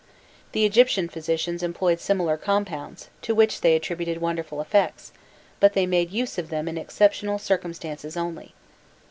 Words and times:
The 0.53 0.65
Egyptian 0.65 1.07
physicians 1.09 1.61
employed 1.61 1.99
similar 1.99 2.35
compounds, 2.35 3.09
to 3.21 3.35
which 3.35 3.61
they 3.61 3.75
attributed 3.75 4.19
wonderful 4.19 4.59
effects, 4.59 5.11
but 5.59 5.73
they 5.73 5.85
made 5.85 6.09
use 6.09 6.39
of 6.39 6.49
them 6.49 6.67
in 6.67 6.75
exceptional 6.79 7.37
circumstances 7.37 8.17
only. 8.17 8.55